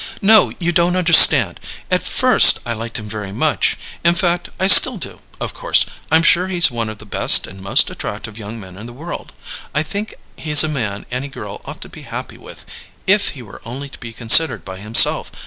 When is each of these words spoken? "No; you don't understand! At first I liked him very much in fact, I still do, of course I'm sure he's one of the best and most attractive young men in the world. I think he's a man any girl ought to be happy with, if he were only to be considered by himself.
"No; 0.23 0.51
you 0.59 0.71
don't 0.71 0.95
understand! 0.95 1.59
At 1.91 2.01
first 2.01 2.57
I 2.65 2.73
liked 2.73 2.97
him 2.97 3.07
very 3.07 3.31
much 3.31 3.77
in 4.03 4.15
fact, 4.15 4.49
I 4.59 4.65
still 4.65 4.97
do, 4.97 5.21
of 5.39 5.53
course 5.53 5.85
I'm 6.09 6.23
sure 6.23 6.47
he's 6.47 6.71
one 6.71 6.89
of 6.89 6.97
the 6.97 7.05
best 7.05 7.45
and 7.45 7.61
most 7.61 7.87
attractive 7.91 8.35
young 8.35 8.59
men 8.59 8.77
in 8.79 8.87
the 8.87 8.93
world. 8.97 9.31
I 9.75 9.83
think 9.83 10.15
he's 10.37 10.63
a 10.63 10.67
man 10.67 11.05
any 11.11 11.27
girl 11.27 11.61
ought 11.65 11.81
to 11.81 11.87
be 11.89 12.01
happy 12.01 12.39
with, 12.39 12.65
if 13.05 13.29
he 13.37 13.43
were 13.43 13.61
only 13.63 13.89
to 13.89 13.99
be 13.99 14.11
considered 14.11 14.65
by 14.65 14.79
himself. 14.79 15.31